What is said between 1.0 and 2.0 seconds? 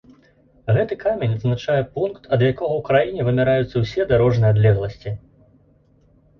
камень адзначае